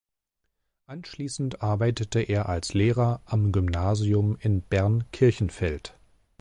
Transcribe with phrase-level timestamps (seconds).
[0.87, 5.93] Anschliessend arbeitete er als Lehrer am Gymnasium in Bern-Kirchenfeld.